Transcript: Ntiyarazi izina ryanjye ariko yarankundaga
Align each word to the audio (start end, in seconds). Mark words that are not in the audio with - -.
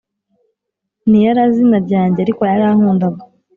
Ntiyarazi 1.09 1.53
izina 1.59 1.77
ryanjye 1.85 2.19
ariko 2.21 2.41
yarankundaga 2.51 3.21